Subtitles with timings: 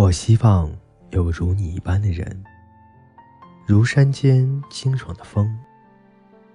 [0.00, 0.74] 我希望
[1.10, 2.42] 有如你一般的人，
[3.66, 5.54] 如山间清爽的风，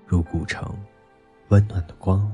[0.04, 0.76] 如古城
[1.50, 2.28] 温暖的光。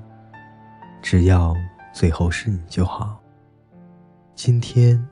[1.02, 1.54] 只要
[1.92, 3.22] 最后是你就好。
[4.36, 5.06] 今天，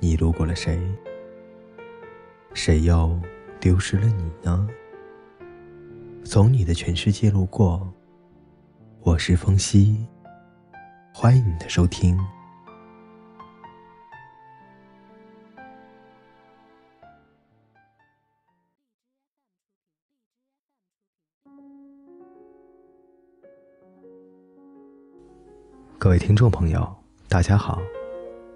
[0.00, 0.76] 你路过了谁？
[2.52, 3.16] 谁又
[3.60, 4.68] 丢失了你呢？
[6.24, 7.88] 从你的全世界路过，
[9.02, 10.04] 我是风夕，
[11.14, 12.18] 欢迎你的收听。
[26.04, 26.86] 各位听众朋友，
[27.30, 27.80] 大家好，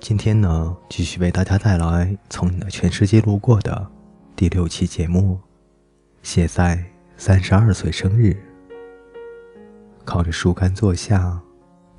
[0.01, 3.91] 今天呢，继续为大家带来《从你的全世界路过》的
[4.37, 5.41] 第六期节目。
[6.23, 6.85] 写在
[7.17, 8.37] 三十二岁生日，
[10.05, 11.41] 靠着树干坐下，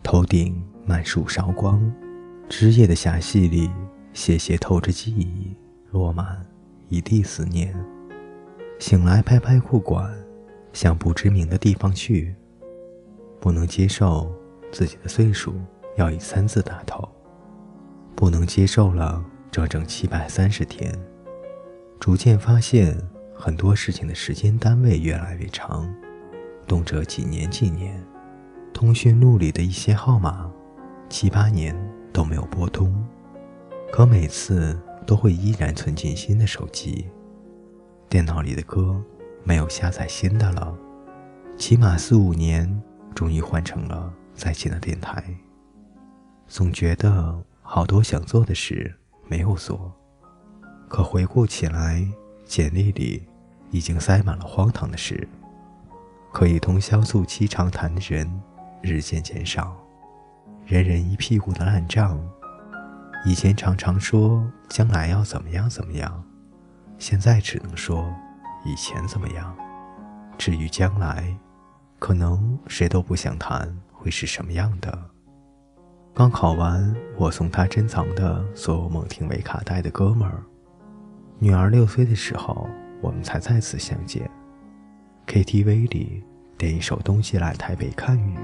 [0.03, 1.81] 头顶满树韶光，
[2.47, 3.71] 枝叶的狭隙里，
[4.13, 5.57] 斜斜透着记忆，
[5.89, 6.45] 落满
[6.89, 7.75] 一地思念。
[8.77, 10.15] 醒来拍拍裤管，
[10.73, 12.35] 向不知名的地方去，
[13.39, 14.31] 不能接受。
[14.71, 15.55] 自己的岁数
[15.97, 17.07] 要以三字打头，
[18.15, 20.93] 不能接受了整整七百三十天。
[21.99, 22.97] 逐渐发现
[23.33, 25.93] 很多事情的时间单位越来越长，
[26.67, 28.01] 动辄几年几年。
[28.73, 30.49] 通讯录里的一些号码，
[31.09, 31.75] 七八年
[32.13, 33.05] 都没有拨通，
[33.91, 37.05] 可每次都会依然存进新的手机。
[38.07, 39.03] 电脑里的歌
[39.43, 40.73] 没有下载新的了，
[41.57, 42.81] 起码四五年，
[43.13, 44.13] 终于换成了。
[44.39, 45.21] 再见的电台，
[46.47, 48.95] 总觉得好多想做的事
[49.27, 49.91] 没有做，
[50.87, 52.07] 可回顾起来，
[52.45, 53.27] 简历里
[53.69, 55.27] 已经塞满了荒唐的事。
[56.31, 58.41] 可以通宵促膝长谈的人
[58.81, 59.75] 日渐减少，
[60.65, 62.17] 人人一屁股的烂账。
[63.25, 66.23] 以前常常说将来要怎么样怎么样，
[66.97, 68.09] 现在只能说
[68.63, 69.53] 以前怎么样。
[70.37, 71.35] 至于将来，
[71.99, 73.77] 可能谁都不想谈。
[73.99, 74.97] 会是什么样的？
[76.13, 80.41] 刚考完，我送他珍藏的所有蒙廷维卡带的哥们儿。
[81.37, 82.69] 女儿六岁的时候，
[83.01, 84.29] 我们才再次相见。
[85.27, 86.23] KTV 里
[86.57, 88.35] 点一首《东西来台北看雨》。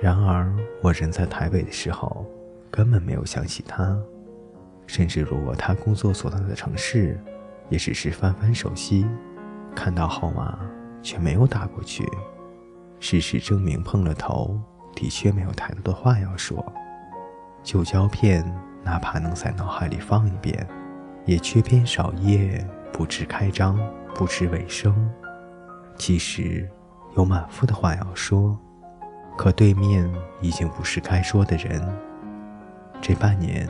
[0.00, 0.50] 然而，
[0.82, 2.26] 我人在台北的时候，
[2.70, 3.96] 根本没有想起他。
[4.86, 7.18] 甚至如果他工作所在的城市，
[7.68, 9.06] 也只是翻翻手机，
[9.74, 10.58] 看到号码
[11.02, 12.06] 却没有打过去。
[13.06, 14.58] 事实证明，碰了头
[14.94, 16.64] 的确没有太多的话要说。
[17.62, 18.42] 旧胶片
[18.82, 20.66] 哪怕能在脑海里放一遍，
[21.26, 23.78] 也缺篇少页，不知开张，
[24.14, 24.94] 不知尾声。
[25.98, 26.66] 其实
[27.14, 28.58] 有满腹的话要说，
[29.36, 30.10] 可对面
[30.40, 31.86] 已经不是该说的人。
[33.02, 33.68] 这半年，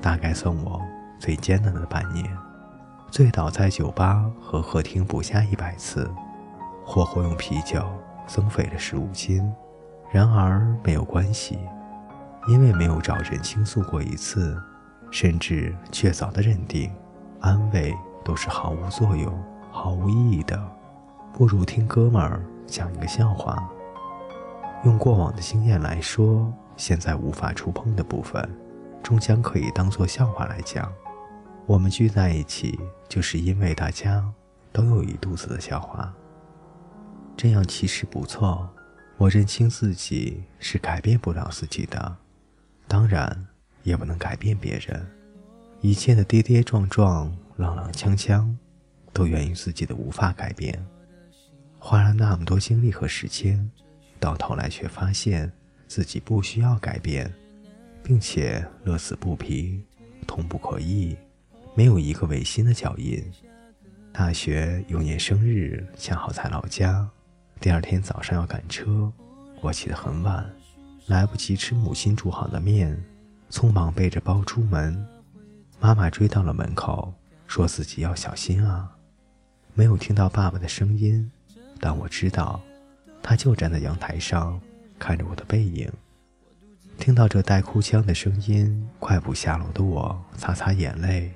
[0.00, 0.80] 大概算我
[1.18, 2.24] 最艰难的半年。
[3.10, 6.10] 醉倒在酒吧和客厅不下一百次，
[6.82, 7.84] 或会用啤酒。
[8.32, 9.52] 增肥了十五斤，
[10.12, 11.58] 然而没有关系，
[12.46, 14.56] 因为没有找人倾诉过一次，
[15.10, 16.92] 甚至确凿的认定，
[17.40, 17.92] 安慰
[18.24, 19.36] 都是毫无作用、
[19.72, 20.56] 毫无意义的，
[21.32, 23.68] 不如听哥们儿讲一个笑话。
[24.84, 28.48] 用过往的经验来说，现在无法触碰的部分，
[29.02, 30.88] 终将可以当做笑话来讲。
[31.66, 34.24] 我们聚在一起，就是因为大家
[34.72, 36.14] 都有一肚子的笑话。
[37.42, 38.68] 这样其实不错，
[39.16, 42.14] 我认清自己是改变不了自己的，
[42.86, 43.46] 当然
[43.82, 45.10] 也不能改变别人。
[45.80, 48.46] 一切的跌跌撞撞、踉踉跄跄，
[49.14, 50.84] 都源于自己的无法改变。
[51.78, 53.70] 花了那么多精力和时间，
[54.18, 55.50] 到头来却发现
[55.88, 57.32] 自己不需要改变，
[58.02, 59.82] 并且乐此不疲，
[60.26, 61.16] 痛不可抑，
[61.74, 63.24] 没有一个违心的脚印。
[64.12, 67.08] 大学有年生日，恰好在老家。
[67.60, 69.12] 第二天早上要赶车，
[69.60, 70.50] 我起得很晚，
[71.08, 72.98] 来不及吃母亲煮好的面，
[73.50, 75.06] 匆忙背着包出门。
[75.78, 77.12] 妈妈追到了门口，
[77.46, 78.90] 说自己要小心啊。
[79.74, 81.30] 没有听到爸爸的声音，
[81.78, 82.58] 但我知道，
[83.22, 84.58] 他就站在阳台上
[84.98, 85.92] 看着我的背影。
[86.98, 91.30] 听到这带哭腔的声音，快步下楼的我擦擦眼泪，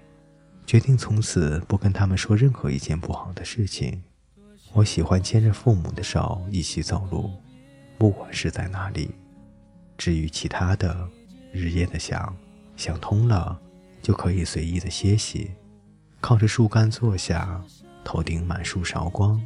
[0.65, 4.03] 决定从此不跟他们说任何一件不好的事情。
[4.75, 7.31] 我喜欢牵着父母的手一起走路，
[7.97, 9.09] 不管是在哪里。
[9.97, 11.09] 至于其他的，
[11.53, 12.37] 日夜的想，
[12.77, 13.57] 想通了，
[14.03, 15.53] 就可以随意的歇息，
[16.21, 17.63] 靠着树干坐下，
[18.03, 19.41] 头顶满树韶光，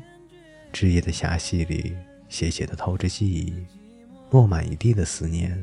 [0.73, 1.95] 枝叶的狭隙里
[2.31, 3.53] 斜斜的透着记忆，
[4.31, 5.63] 落满一地的思念。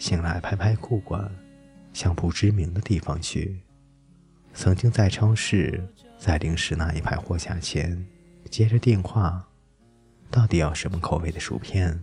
[0.00, 1.30] 醒来拍拍裤管，
[1.92, 3.62] 向不知名的地方去。
[4.52, 5.82] 曾经在超市，
[6.18, 8.04] 在零食那一排货架前
[8.56, 9.46] 接着电话，
[10.30, 12.02] 到底要什么口味的薯片？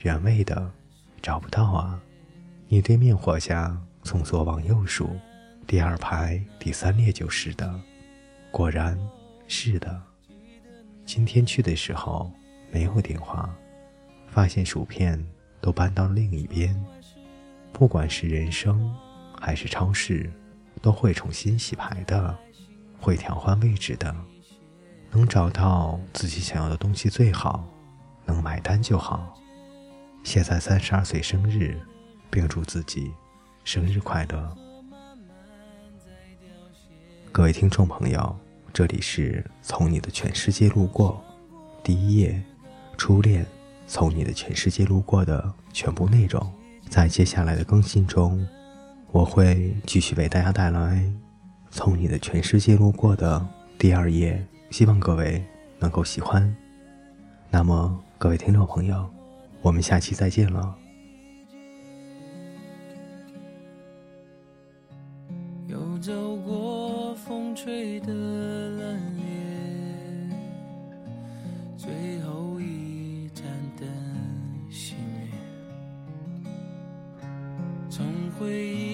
[0.00, 0.68] 原味的，
[1.22, 2.02] 找不到啊！
[2.66, 5.16] 你对面货架从左往右数，
[5.68, 7.80] 第二排第三列就是的。
[8.50, 8.98] 果然，
[9.46, 10.02] 是的。
[11.06, 12.28] 今天去的时候
[12.72, 13.48] 没有电话，
[14.26, 15.24] 发现薯片
[15.60, 16.74] 都搬到另一边。
[17.72, 18.92] 不管是人生
[19.40, 20.28] 还是超市。
[20.82, 22.36] 都会重新洗牌的，
[23.00, 24.12] 会调换位置的，
[25.14, 27.64] 能找到自己想要的东西最好，
[28.26, 29.32] 能买单就好。
[30.24, 31.78] 现在三十二岁生日，
[32.30, 33.12] 并祝自己
[33.62, 34.56] 生日快乐。
[37.30, 38.36] 各位听众朋友，
[38.72, 41.22] 这里是从你的全世界路过，
[41.84, 42.42] 第一页，
[42.96, 43.46] 初恋，
[43.86, 46.52] 从你的全世界路过的全部内容，
[46.88, 48.44] 在接下来的更新中。
[49.12, 50.96] 我会继续为大家带来
[51.70, 53.46] 《从你的全世界路过》的
[53.78, 55.40] 第二页，希望各位
[55.78, 56.52] 能够喜欢。
[57.48, 59.08] 那么，各位听众朋友，
[59.62, 60.74] 我们下期再见了。
[65.68, 69.00] 又走过风吹的冷
[71.78, 73.44] 冽，最后一盏
[73.78, 73.88] 灯
[74.72, 76.48] 熄灭，
[77.88, 78.04] 从
[78.40, 78.93] 回忆。